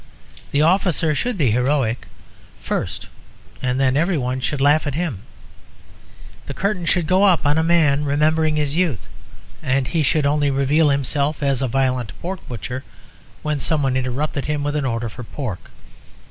[0.49, 2.07] The officer should be heroic
[2.59, 3.05] first
[3.61, 5.19] and then everyone should laugh at him;
[6.47, 9.07] the curtain should go up on a man remembering his youth,
[9.61, 12.83] and he should only reveal himself as a violent pork butcher
[13.43, 15.69] when someone interrupted him with an order for pork.